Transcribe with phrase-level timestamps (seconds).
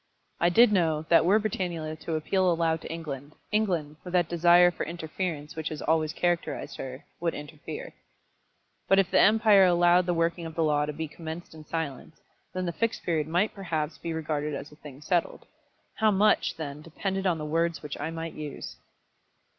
[0.39, 4.71] I did know that were Britannula to appeal aloud to England, England, with that desire
[4.71, 7.93] for interference which has always characterised her, would interfere.
[8.87, 12.19] But if the empire allowed the working of the law to be commenced in silence,
[12.51, 15.45] then the Fixed Period might perhaps be regarded as a thing settled.
[15.97, 18.77] How much, then, depended on the words which I might use!